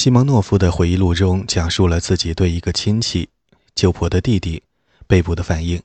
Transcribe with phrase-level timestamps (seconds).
[0.00, 3.28] 西蒙诺夫的回忆录中讲述了自己对一个亲戚、
[3.74, 4.62] 舅婆的弟弟
[5.06, 5.82] 被捕的反应。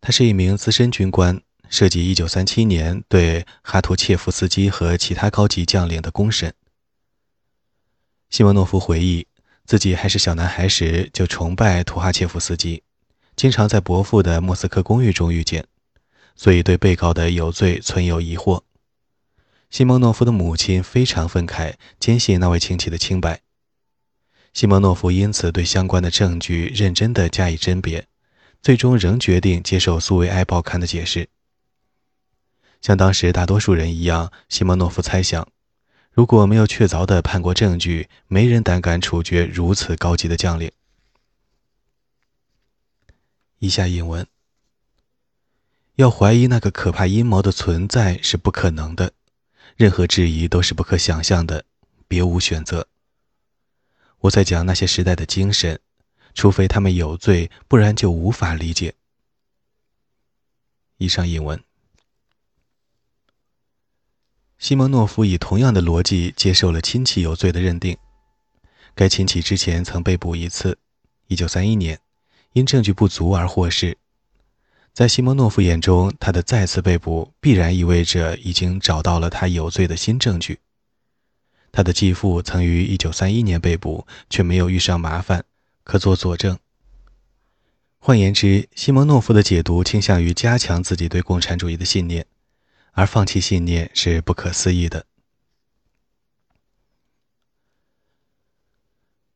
[0.00, 1.38] 他是一名资深军官，
[1.68, 6.54] 涉及1937年对哈图切夫斯基和其他高级将领的公审。
[8.30, 9.26] 西蒙诺夫回忆，
[9.66, 12.82] 自己还是小男孩时就崇拜图哈切夫斯基，
[13.36, 15.66] 经常在伯父的莫斯科公寓中遇见，
[16.34, 18.62] 所以对被告的有罪存有疑惑。
[19.74, 23.40] 西蒙诺夫的母亲非常愤慨，坚信那位亲戚的清白。
[24.52, 28.06] 西蒙诺夫因此对相关的证据认真地加以甄别，
[28.62, 31.28] 最终仍决定接受苏维埃报刊的解释。
[32.80, 35.44] 像当时大多数人一样，西蒙诺夫猜想，
[36.12, 40.70] 如果没有确凿的叛国证据，没人胆敢处决如此高级的将领。
[43.58, 44.24] 以下引文：
[45.96, 49.10] 要怀疑那个可怕阴谋的存在是不可能的。
[49.76, 51.64] 任何质疑都是不可想象的，
[52.06, 52.86] 别无选择。
[54.20, 55.80] 我在讲那些时代的精神，
[56.32, 58.94] 除非他们有罪，不然就无法理解。
[60.98, 61.62] 以上引文。
[64.58, 67.98] 西蒙诺夫以同样的逻辑接受了亲戚有罪的认定。
[68.94, 70.78] 该亲戚之前曾被捕一次
[71.28, 72.00] ，1931年，
[72.52, 73.98] 因证据不足而获释。
[74.94, 80.60] 在西蒙诺夫眼中，他的再次被捕必然意味着已经找到了他有罪的新证据。
[81.72, 85.44] 他的继父曾于1931年被捕，却没有遇上麻烦，
[85.82, 86.56] 可作佐证。
[87.98, 92.24] 换言之，西蒙诺夫的解读倾向于加强自己对共产主义的信念，
[92.92, 95.06] 而放弃信念是不可思议的。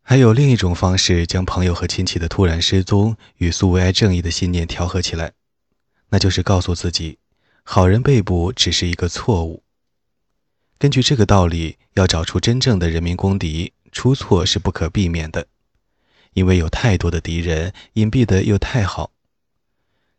[0.02, 5.32] 还有另一种方式，将朋友和亲戚的突然失踪与苏维埃正义的信念调和起来。
[6.10, 7.18] 那就是告诉自己，
[7.62, 9.62] 好人被捕只是一个错误。
[10.78, 15.46] 根据这个道理，要找出真正的人民公敌，出错是不可避免的，
[16.34, 19.10] 因为有太多的敌人，隐蔽的又太好。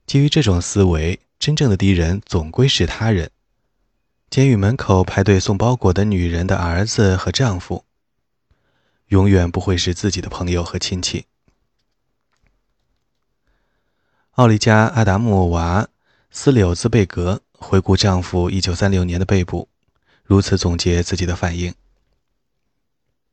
[0.06, 3.32] 基于这种思维，真正的敌人总归是他人：
[4.30, 7.86] 监狱门口排队送包裹的女人的儿子和丈夫，
[9.08, 11.26] 永远不会是自己的朋友和亲戚。
[14.40, 15.84] 奥利加·阿达莫娃·
[16.32, 19.68] 斯柳兹贝格回顾丈夫1936年的被捕，
[20.24, 21.76] 如此总结自己的反应。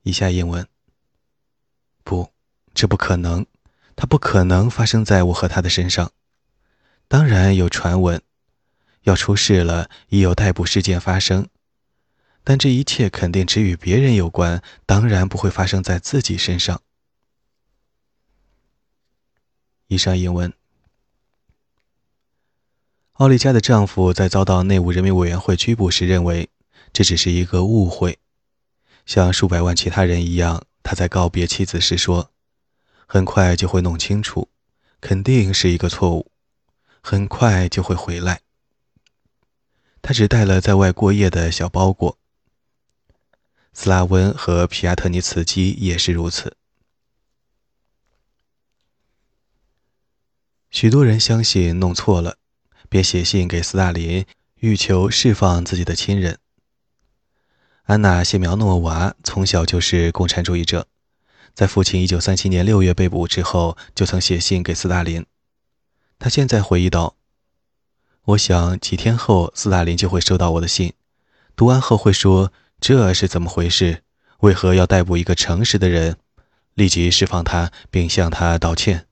[0.02, 0.66] 以下英文：
[2.02, 2.32] 不，
[2.74, 3.46] 这不可能，
[3.94, 6.10] 它不可能发生在我和他的身上。
[7.06, 8.20] 当然有传闻，
[9.02, 11.46] 要出事了，已有逮捕事件发生，
[12.42, 16.82] 但这一切肯定只与别人有关，当然不会发生在自己身上。
[19.86, 20.52] 以上英文。
[23.16, 26.50] 奥利加的丈夫在遭到内务人民委员会拘捕时，认为
[26.92, 28.18] 这只是一个误会。
[29.06, 32.30] 像数百万其他人一样，他在告别妻子时说
[33.08, 34.50] ：“很快就会弄清楚，
[35.00, 36.30] 肯定是一个错误，
[37.00, 38.42] 很快就会回来。”
[40.02, 42.18] 他只带了在外过夜的小包裹。
[43.72, 46.54] 斯拉温和皮亚特尼茨基也是如此。
[50.70, 52.36] 许多人相信弄错了。
[52.88, 54.24] 便写信给斯大林，
[54.60, 56.38] 欲求释放自己的亲人。
[57.84, 60.86] 安娜·谢苗诺娃从小就是共产主义者，
[61.54, 65.24] 在父亲1937年6月被捕之后，就曾写信给斯大林。
[66.18, 67.16] 他现在回忆道
[68.24, 70.94] ：“我想几天后斯大林就会收到我的信，
[71.54, 74.02] 读完后会说这是怎么回事？
[74.40, 76.16] 为何要逮捕一个诚实的人？
[76.74, 79.06] 立即释放他，并向他道歉。”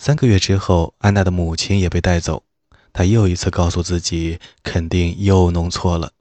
[0.00, 2.44] 三个月之后，安娜的母亲也被带走。
[2.92, 6.12] 她又一次告诉自己，肯定又弄错了。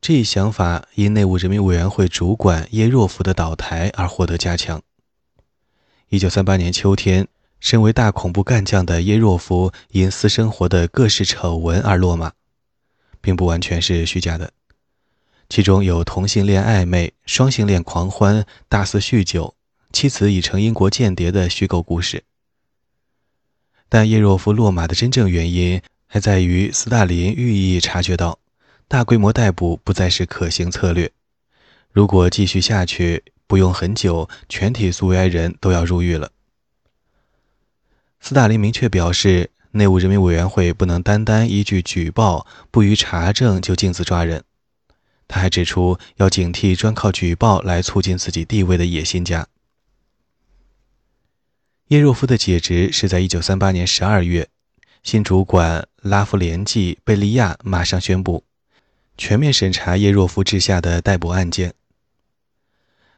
[0.00, 4.82] 这一想法因内务人民委员会主管叶若夫的倒台而获得加强。
[6.08, 7.28] 一九三八年秋天，
[7.60, 12.32] 身为大恐怖干将的叶若夫因私生活的各式丑闻而落马，
[13.20, 14.52] 并不完全是虚假的，
[15.48, 19.54] 其中有同性恋暧昧、双性恋狂欢、大肆酗酒。
[19.94, 22.24] 妻子已成英国间谍的虚构故事，
[23.88, 28.40] 但叶若夫落马的真正原因还在于斯大林寓意察觉到，
[28.88, 31.12] 大规模逮捕不再是可行策略。
[31.92, 36.32] 如果继续下去，不用很久，全体苏维埃人都要入狱了。
[38.18, 44.42] 斯大林明确表示，内务人民委员会不能单单依据举报，不予查证就径自抓人。
[45.28, 49.46] 他还指出，要警惕专靠举报来促进自己地位的野心家。
[51.88, 54.48] 叶若夫的解职是在1938年12月，
[55.02, 58.42] 新主管拉夫连季·贝利亚马上宣布，
[59.18, 61.74] 全面审查叶若夫治下的逮捕案件。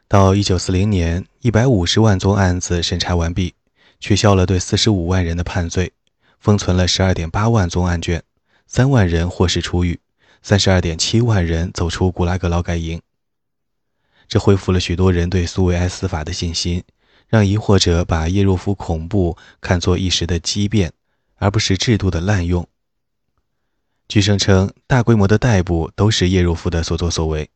[0.09, 3.53] 到一九四零年，一百五十万宗案子审查完毕，
[4.01, 5.93] 取消了对四十五万人的判罪，
[6.37, 8.21] 封存了十二点八万宗案卷，
[8.67, 9.97] 三万人获释出狱，
[10.43, 13.01] 三十二点七万人走出古拉格劳改营。
[14.27, 16.83] 这恢复了许多人对苏维埃司法的信心，
[17.27, 20.93] 让疑惑者把叶若夫恐怖看作一时的畸变，
[21.35, 22.67] 而不是制度的滥用。
[24.07, 27.49] 据声称，大规模的逮捕都是叶若夫的所作所为。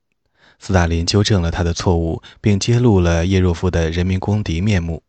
[0.60, 5.02] 斯大林纠正了他的错误，并揭露了叶若夫的人民公敌面目。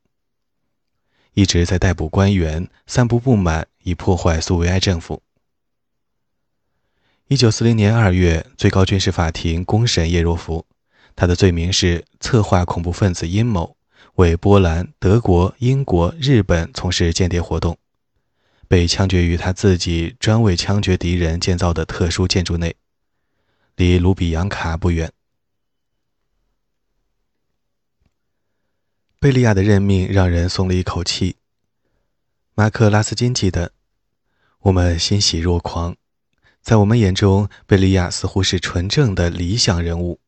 [1.34, 5.22] 一直在逮捕官员，散布不满，以破坏苏维埃政府。
[7.28, 10.64] 一九四零年二月，最高军事法庭公审叶若夫，
[11.16, 13.76] 他的罪名是策划恐怖分子阴谋，
[14.16, 17.78] 为波兰、德国、英国、日本从事间谍活动，
[18.68, 22.76] 被枪决于他自己专为枪决敌人建造的特殊建筑内，
[23.76, 25.10] 离卢比扬卡不远。
[29.18, 31.36] 贝利亚的任命让人松了一口气。
[32.54, 33.72] 马克拉斯金记得
[34.60, 35.96] ：“我们欣喜若狂，
[36.60, 40.20] 在我们眼中，贝利亚似乎是纯正的理想人物。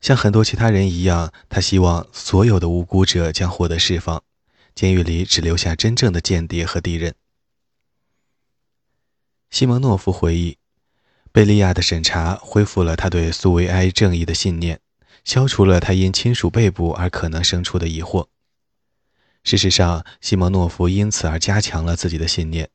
[0.00, 4.22] 像很多其他人一样，他希望所有的无辜者将获得释放，
[4.74, 7.14] 监狱里只留下真正的间谍和敌人。”
[9.50, 10.58] 西蒙诺夫回忆，
[11.32, 14.80] 贝利亚的审查恢复了他对苏维埃正义的信念。
[15.22, 18.28] 消除了他因亲属被捕而可能生出的疑惑。
[19.44, 22.70] 事实上，西蒙诺夫因此而加强了自己的信念：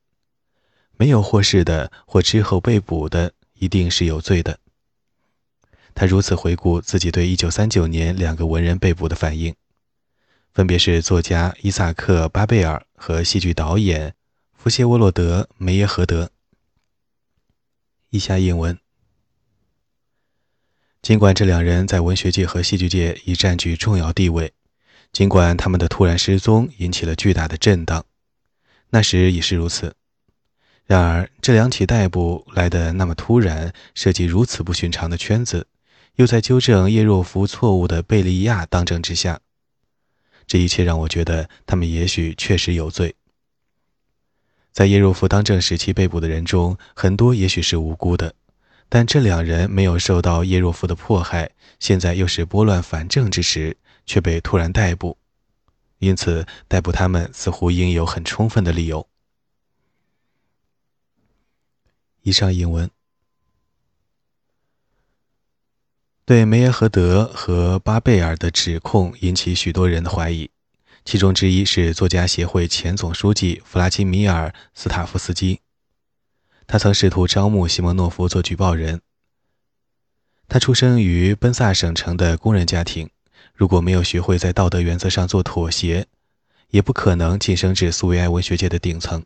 [0.95, 4.59] 没有获释的或之后被捕的，一定是有罪的。
[5.95, 9.55] 他如此回顾自己对1939年两个文人被捕的反应，
[10.53, 14.13] 分别是作家伊萨克·巴贝尔和戏剧导演
[14.53, 16.29] 弗谢沃洛德·梅耶荷德。
[18.09, 18.77] 以下引文。
[21.01, 24.53] 尽管这两人在文学界和戏剧界已占据重要地位，
[25.13, 28.03] 尽管他们的突然失踪引起了巨大的震荡，
[28.89, 29.95] 那时已是如此。
[30.85, 35.67] 然而，这两起逮捕来得那么突然，涉及如此不寻常的圈子，
[36.15, 39.41] 又在纠正叶若夫错误的贝利亚当政之下，
[40.47, 43.15] 这一切让我觉得他们也许确实有罪。
[44.71, 48.33] 在叶若夫当政时期被捕的人中，很多也许是无辜的。
[48.87, 53.75] 但这两人没有受到叶若夫的迫害，现在又是拨乱反正之时，
[54.05, 55.17] 却被突然逮捕，
[55.97, 59.07] 因此逮捕他们似乎应有很充分的理由。
[62.21, 62.89] 以上引文
[66.27, 70.49] 对梅耶荷德和巴贝尔的指控引起许多人的怀疑，
[71.03, 75.59] 其中之一是作家协会前总书记弗拉基米尔·斯塔夫斯基。
[76.65, 79.01] 他曾试图招募西蒙诺夫做举报人。
[80.47, 83.07] 他出生于奔萨省城的工人家庭，
[83.53, 86.07] 如果没有学会在道德原则上做妥协，
[86.71, 89.23] 也不可能晋升至苏维埃文学界的顶层。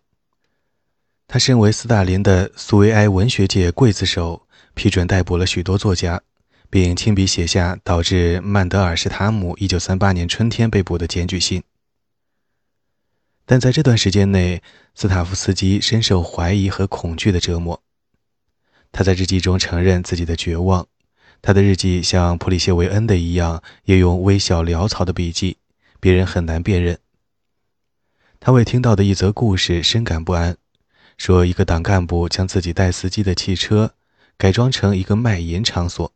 [1.30, 6.22] 他身为斯大林的苏维埃文学界刽子手，批准逮捕了许多作家，
[6.70, 11.64] 并亲笔写下导致曼德尔施塔姆1938年春天被捕的检举信。
[13.46, 14.62] 但在这段时间内，
[14.94, 17.82] 斯塔夫斯基深受怀疑和恐惧的折磨。
[18.92, 20.88] 他在日记中承认自己的绝望。
[21.42, 25.58] 他的日记像普里谢维恩的一样，也用微小潦草的笔记，
[26.00, 27.00] 别人很难辨认。
[28.40, 30.58] 他为听到的一则故事深感不安，
[31.18, 33.94] 说一个党干部将自己带司机的汽车
[34.38, 36.12] 改装成一个卖淫场所。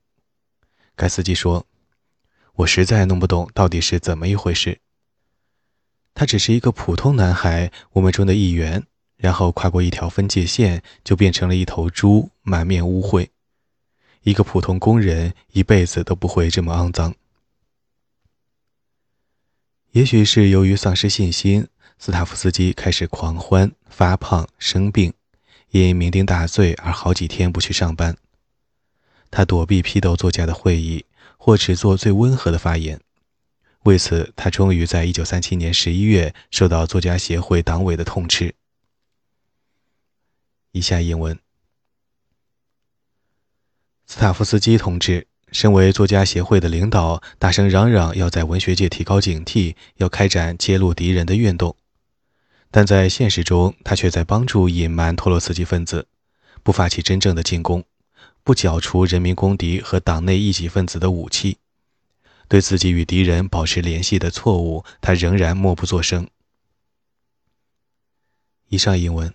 [0.95, 1.65] 该司机说
[2.53, 4.79] ：“我实在弄不懂到底是怎么一回事。”
[6.13, 8.83] 他只是一个普通男孩，我们中的一员。
[9.15, 13.29] 然后跨过一条分界线，就变成了一头猪，满面污秽。
[14.23, 17.15] 一个普通工人一辈子都不会这么肮脏。
[19.91, 21.65] 也许是由于丧失信心，
[21.97, 25.13] 斯塔夫斯基开始狂欢、发胖、生病，
[25.69, 28.17] 因酩酊大醉而好几天不去上班。
[29.35, 31.05] 他躲避批斗作家的会议，
[31.37, 33.01] 或只做最温和的发言。
[33.81, 38.53] 为此，他终于在1937年11月受到作家协会党委的痛斥。
[40.71, 41.39] 以下引文：
[44.05, 51.75] 斯塔夫斯基同志身为作家协会的领导，大声嚷嚷要在文学界提高警惕，要开展揭露敌人的运动。
[52.69, 56.07] 但在现实中，他却在帮助隐瞒托洛茨基分子，
[56.61, 57.83] 不发起真正的进攻，
[58.43, 61.57] 不剿除人民公敌和党内异己分子的武器。
[62.49, 66.29] 对自己与敌人保持联系的错误，他仍然默不作声。
[68.67, 69.33] 以上引文。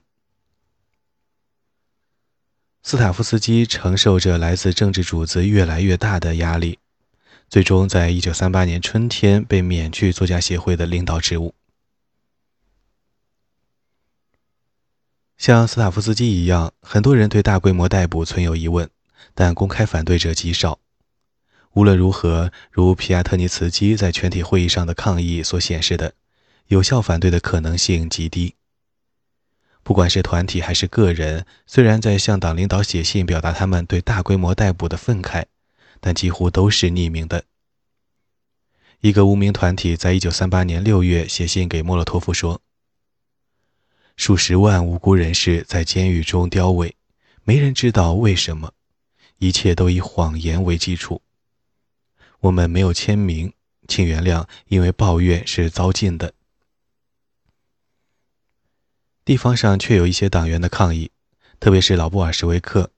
[2.82, 6.78] 斯塔夫斯基承受着来自政治主子越来越大的压力，
[7.48, 11.54] 最终在一九三八年春天被免去作家协会的领导职务。
[15.36, 18.88] 像斯塔夫斯基一样，很多人对大规模逮捕存有疑问，
[19.34, 20.78] 但公开反对者极少。
[21.72, 26.14] 无论如何，如皮亚特尼茨基在全体会议上的抗议所显示的，
[26.66, 28.54] 有效反对的可能性极低。
[29.82, 35.44] 不管是团体还是个人，虽然在向党领导写信表达他们对大规模逮捕的愤慨，
[36.00, 37.44] 但几乎都是匿名的。
[39.00, 42.60] 一个无名团体在一九三八年六月写信给莫洛托夫说
[44.16, 46.92] ：“数十万无辜人士在监狱中凋萎，
[47.44, 48.72] 没人知道为什么，
[49.38, 51.22] 一切都以谎言为基础。”
[52.40, 53.52] 我们没有签名，
[53.88, 56.34] 请原谅，因为抱怨是糟践的。
[59.24, 61.10] 地方上却有一些党员的抗议，
[61.58, 62.92] 特别是老布尔什维克，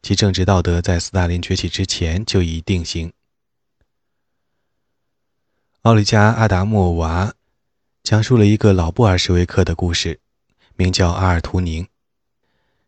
[0.00, 3.12] 其政治道德在斯大林崛起之前就已定型。
[5.82, 7.34] 奥利加·阿达莫娃
[8.02, 10.20] 讲述了一个老布尔什维克的故事，
[10.76, 11.86] 名叫阿尔图宁，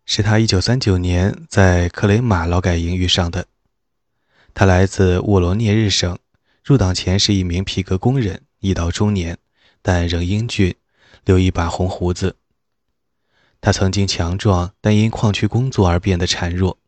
[0.07, 3.47] 是他1939年在克雷马劳改营遇上的。
[4.55, 6.17] 他来自沃罗涅日省，
[6.65, 9.37] 入党前是一名皮革工人，已到中年，
[9.83, 10.75] 但仍英俊，
[11.25, 12.37] 留一把红胡子。
[13.61, 16.79] 他曾经强壮，但因矿区工作而变得孱弱。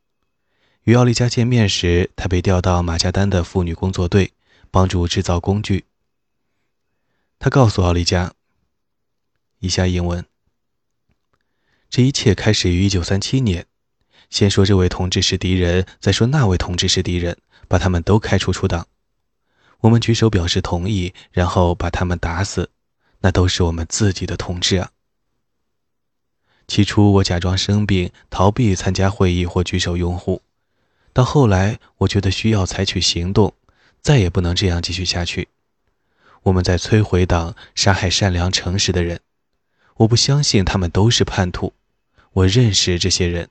[0.84, 4.32] 与奥利加见面时，他被调到马加丹的妇女工作队，
[4.70, 5.84] 帮助制造工具。
[7.40, 8.32] 他告诉奥利加
[9.58, 10.24] ：“以下英文。
[11.88, 13.66] 这一切开始于1937年。
[14.30, 17.36] 先说这位同志是敌人，再说那位同志是敌人。”
[17.70, 18.86] 把他们都开除出党，
[19.80, 22.70] 我们举手表示同意，然后把他们打死，
[23.20, 24.92] 那都是我们自己的同志啊。
[26.66, 30.40] 起初我假装生病，逃避参加会议或举手拥护，
[31.12, 33.52] 到后来我觉得需要采取行动，
[34.00, 35.48] 再也不能这样继续下去。
[36.44, 39.20] 我们在摧毁党，杀害善良诚实的人。
[39.98, 41.72] 我不相信他们都是叛徒，
[42.32, 43.50] 我认识这些人。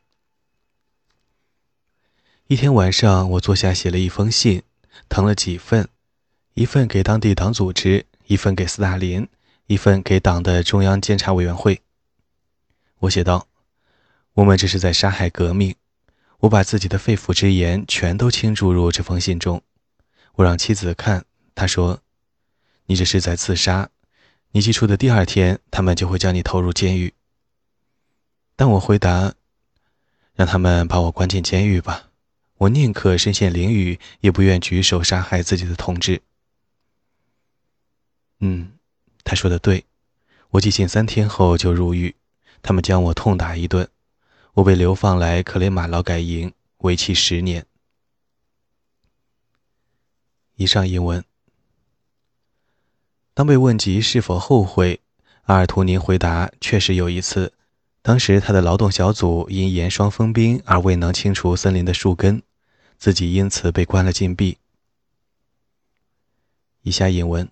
[2.48, 4.63] 一天晚上，我坐下写了一封信，
[5.10, 5.89] 誊了几份，
[6.54, 9.27] 一份给当地党组织，一份给斯大林，
[9.66, 11.82] 一份给党的中央监察委员会。
[13.00, 13.50] 我写道
[14.36, 15.75] ：“我们这是在杀害革命。”
[16.42, 19.62] 我把自己的肺腑之言全都倾注入这封信中。
[20.36, 21.25] 我让妻子看，
[21.56, 22.00] 她说
[22.86, 23.89] ：“你这是在自杀。
[24.51, 27.13] 你寄出的第二天，他们就会将你投入监狱。”
[28.56, 29.36] 但我回答
[30.36, 32.06] ：“让他们把我关进监狱吧。”
[32.58, 36.24] 我宁可身陷囹圄，也不愿举手杀害自己的同志。
[38.39, 38.72] 嗯，
[39.24, 39.86] 他说的对。
[40.50, 42.16] 我寄信三天后就入狱，
[42.63, 43.88] 他们将我痛打一顿，
[44.54, 47.63] 我被流放来克雷马劳改营，为期十年。
[50.56, 51.24] 以上英文。
[53.38, 55.00] 当被问及是否后悔，
[55.44, 57.53] 阿尔图宁回答：“确实有一次，
[58.01, 62.41] 当时他的劳动小组因严霜封冰而未能清除森林的树根。”
[62.98, 64.58] 自己因此被关了禁闭。
[66.82, 67.48] 以下引文：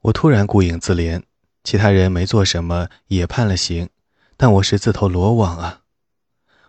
[0.00, 1.22] 我突然顾影自怜，
[1.62, 3.90] 其他人没做什么，也判了刑，
[4.38, 5.82] 但我是自投罗网啊！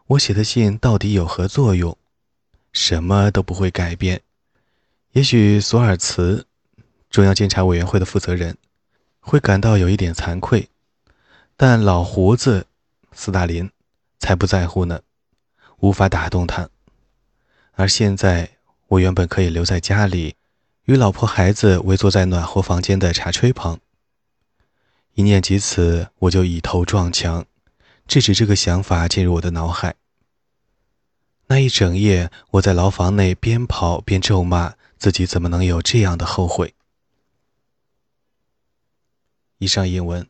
[0.07, 1.97] 我写的信到底有何作用？
[2.73, 4.23] 什么都不会改变。
[5.13, 6.45] 也许索尔茨，
[7.11, 8.57] 中央监察委员会的负责人，
[9.19, 10.69] 会感到有一点惭愧，
[11.57, 12.65] 但老胡子
[13.11, 13.69] 斯大林
[14.17, 15.01] 才不在乎呢。
[15.79, 16.69] 无法打动他，
[17.73, 18.51] 而现在
[18.87, 20.35] 我原本可以留在家里，
[20.85, 23.79] 与老婆孩子围坐在暖和房间的茶炊旁。
[25.15, 27.45] 一念及此，我就以头撞墙，
[28.07, 29.95] 制止这个想法进入我的脑海。
[31.47, 36.73] 那一整夜，我在牢房内边跑边咒骂自己，怎么能有这样的后悔？
[39.61, 40.27] 以上英文。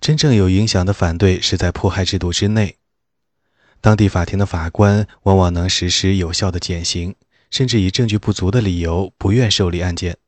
[0.00, 2.78] 真正有影响的反对是在迫害制度之内，
[3.80, 7.14] 当地法庭的法官往往能实施有效的减刑，
[7.48, 10.18] 甚至以证据不足的理由不愿受理案件。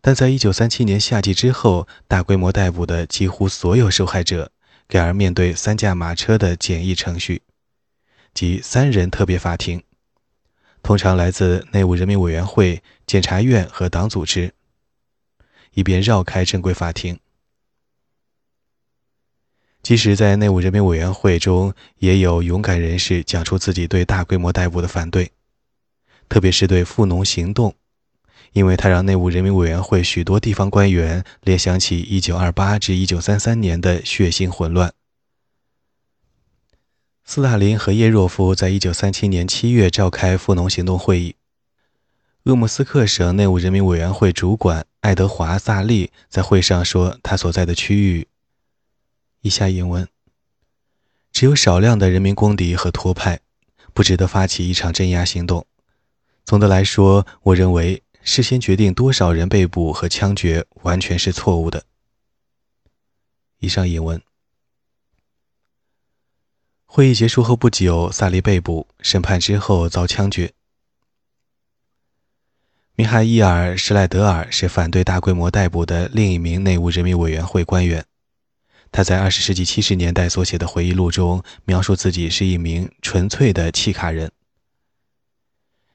[0.00, 4.52] 但在一九三七年夏季之后，大规模逮捕的几乎所有受害者，
[4.86, 7.42] 改而面对三驾马车的简易程序，
[8.32, 9.82] 即三人特别法庭，
[10.84, 14.54] 通常来自内务人民委员会、检察院和党组织，
[15.74, 17.18] 以便绕开正规法庭。
[19.82, 25.30] 即使在内务人民委员会中，也有勇敢人士讲出自己对大规模逮捕的反对，
[26.28, 27.74] 特别是对富农行动，
[28.52, 34.90] 因为他让内务人民委员会许多地方官员联想起1928至1933年的血腥混乱。
[37.26, 41.36] 斯大林和叶若夫在1937年7月召开富农行动会议。
[42.44, 48.26] 鄂木斯克省内务人民委员会主管爱德华·萨利在会上说：“他所在的区域，
[49.42, 50.08] 以下引文，
[51.30, 53.40] 只有少量的人民公敌和托派，
[53.92, 55.66] 不值得发起一场镇压行动。
[56.46, 61.84] 总的来说，我认为事先决定多少人被捕和枪决完全是错误的。”
[63.60, 64.22] 以上引文。
[66.86, 70.54] 会议结束后不久，萨利被捕，审判之后遭枪决。
[72.96, 78.04] 米哈伊尔·施赖德尔是反对大规模逮捕的另一名内务人民委员会官员。
[78.92, 84.30] 他在20世纪70年代所写的回忆录中描述自己是一名纯粹的契卡人。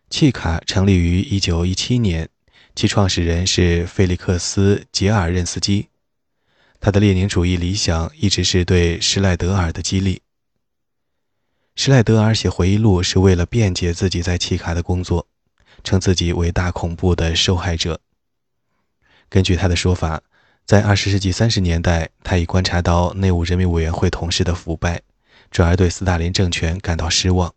[0.10, 2.27] 契卡成立于1917年，
[2.75, 5.88] 其创始人是菲利克斯·杰尔任斯基。
[6.82, 10.22] 他的列宁主义理想一直是对施赖德尔的激励。
[11.77, 15.25] 施赖德尔写回忆录是为了辩解自己在契卡的工作。
[15.83, 18.00] 称自己为大恐怖的受害者。
[19.29, 20.21] 根据他的说法，
[20.65, 25.01] 在二十世纪三十年代，他已观察到内务人民委员会同事的腐败，
[25.51, 27.53] 转而对斯大林政权感到失望。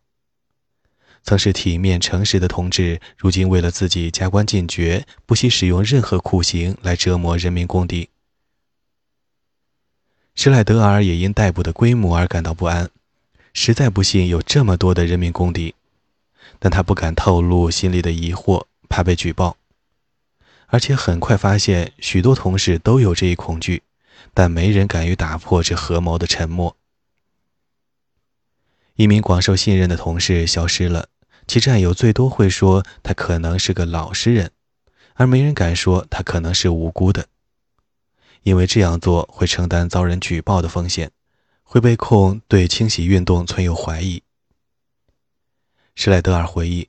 [1.22, 8.08] 曾是体面诚实的同志，如今为了自己加官进爵，不惜使用任何酷刑来折磨人民公敌。
[10.34, 12.90] 施赖德尔也因逮捕的规模而感到不安，
[13.52, 15.74] 实在不信有这么多的人民公敌。
[16.64, 19.56] 但他不敢透露心里的疑惑，怕被举报，
[20.68, 23.82] 而且很快发现许多同事都有这一恐惧，
[24.32, 26.76] 但没人敢于打破这合谋的沉默。
[28.94, 31.08] 一名广受信任的同事消失了，
[31.48, 34.52] 其战友最多会说他可能是个老实人，
[35.14, 37.26] 而没人敢说他可能是无辜的，
[38.44, 41.10] 因为这样做会承担遭人举报的风险，
[41.64, 44.22] 会被控对清洗运动存有怀疑。
[45.94, 46.88] 施莱德尔回忆：“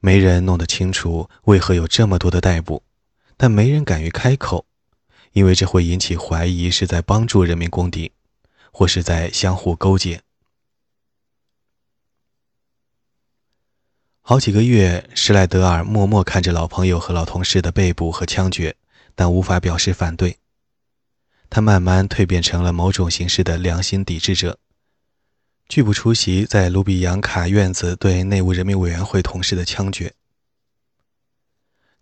[0.00, 2.82] 没人弄得清楚为何有这么多的逮捕，
[3.36, 4.66] 但没人敢于开口，
[5.32, 8.12] 因为这会引起怀疑是在帮助人民公敌，
[8.72, 10.22] 或是在相互勾结。”
[14.24, 18.76] 好几个月，施莱德尔默默看着老朋友和老同事的被捕和枪决，
[19.14, 20.38] 但无法表示反对。
[21.50, 24.58] 他慢慢蜕变成了某种形式的良心抵制者。
[25.72, 30.12] 拒不出席在卢比扬卡院子对内务人民委员会同事的枪决。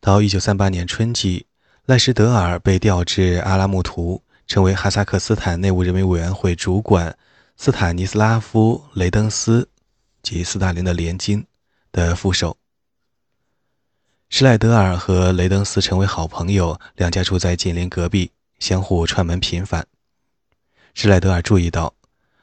[0.00, 1.46] 到1938年春季，
[1.86, 7.16] 赖什德尔被调至阿拉木图，成为哈萨克斯坦内务人民委员会主管
[7.56, 9.68] 斯坦尼斯拉夫·雷登斯
[10.20, 11.46] 及斯大林的连金
[11.92, 12.56] 的副手。
[14.30, 19.86] 施赖德尔和雷登斯成为好朋友，两家住在紧邻隔壁，相互串门频繁。
[20.92, 21.94] 施赖德尔注意到。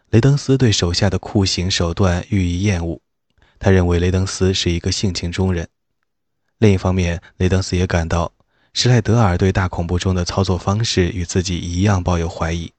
[0.10, 3.02] 雷登斯对手下的酷刑手段予以厌恶，
[3.60, 5.68] 他认为雷登斯是一个性情中人。
[6.60, 8.32] 另一方面，雷登斯也感到
[8.74, 12.72] 施莱德尔对大恐怖中的操作方式与自己一样抱有怀疑。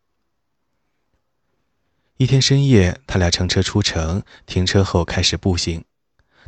[2.17, 5.85] 一天深夜，他俩乘车出城，停车后开始步行。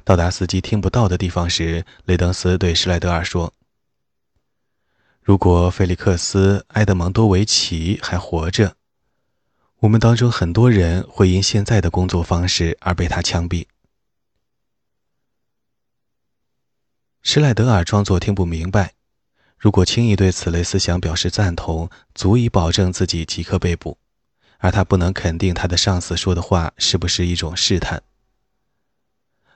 [0.02, 3.52] 到达司机听不到的地方时，雷登斯对施莱德尔说
[5.22, 8.76] ：“如果菲利克斯·埃德蒙多维奇还活着。”
[9.80, 13.66] 我们当中很多人会因现在的工作方式而被他枪毙。
[17.22, 18.92] 施赖德尔装作听不明白。
[19.56, 23.96] 如果轻易对此类思想表示赞同，足以保证自己即刻被捕，
[24.58, 28.02] 而他不能肯定他的上司说的话是不是一种试探。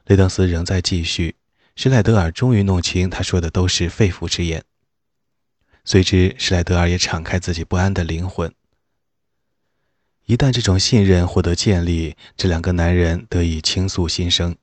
[0.07, 1.37] 雷登斯仍在继续。
[1.77, 4.65] 施赖德尔终于弄清他说的都是肺腑之言。
[5.85, 8.55] 随之，施赖德尔也敞开自己不安的灵魂。
[10.27, 14.57] 一旦这种信任获得建立，这两个男人得以倾诉心声。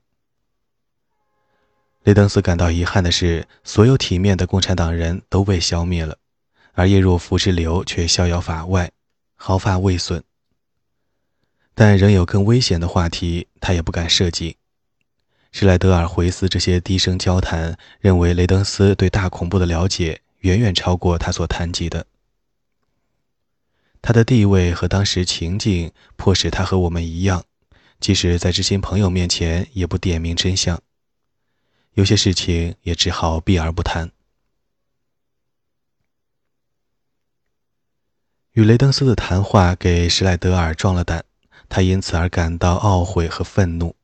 [2.02, 6.18] 雷登斯感到遗憾的是，所有体面的共产党人都被消灭了，
[6.72, 8.90] 而叶若夫之流却逍遥法外，
[9.36, 10.24] 毫发未损。
[11.74, 14.56] 但仍有更危险的话题，他也不敢涉及。
[15.52, 22.04] 施莱德尔回思这些低声交谈，认为雷登斯对大恐怖的了解远远超过他所谈及的。
[24.02, 27.44] 他的地位和当时情境迫使他和我们一样，
[28.00, 30.82] 即使在知心朋友面前也不点明真相。
[31.94, 34.10] 有些事情也只好避而不谈。
[38.52, 41.24] 与雷登斯的谈话给施莱德尔壮了胆，
[41.68, 43.94] 他因此而感到懊悔和愤怒。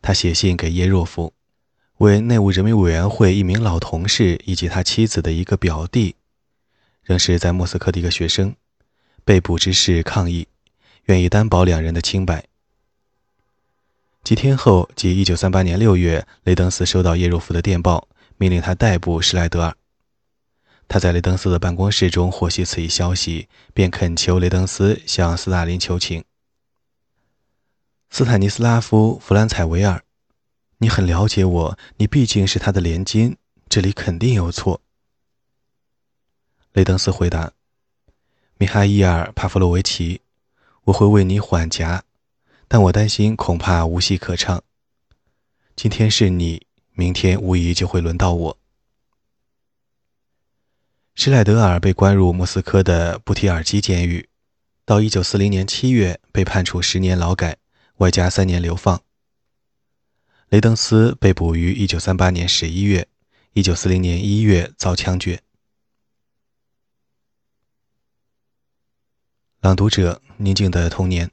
[0.00, 1.34] 他写信给耶若夫
[1.98, 6.16] ：“为内务人民委员会一名老同事以及他妻子的一个表弟，
[7.02, 8.56] 仍是在莫斯科的一个学生，
[9.28, 10.48] 被捕之事抗议，
[11.04, 12.46] 愿意担保两人的清白。
[14.24, 19.76] 几天后，即1938年6月，雷登斯收到叶若夫的电报，命令他逮捕施莱德尔。
[20.88, 26.24] 他在雷登斯的办公室中获悉此一消息，便恳求雷登斯向斯大林求情。
[28.08, 30.02] 斯坦尼斯拉夫·弗兰采维尔。
[30.78, 33.36] 你很了解我，你毕竟是他的连襟，
[33.68, 34.80] 这里肯定有错。
[36.72, 37.52] 雷登斯回答
[38.60, 40.20] ：“米哈伊尔·帕夫洛维奇，
[40.82, 42.02] 我会为你缓颊，
[42.66, 44.60] 但我担心恐怕无戏可唱。
[45.76, 48.58] 今天是你，明天无疑就会轮到我。”
[51.14, 54.28] 施莱德尔被关入莫斯科的布提尔基监狱，
[54.84, 57.58] 到1940年7月被判处十年劳改，
[57.98, 59.00] 外加三年流放。
[60.48, 63.06] 雷登斯被捕于1938年11月
[63.54, 65.42] ，1940年1月遭枪决。
[69.60, 71.28] 朗读者：宁静的童年。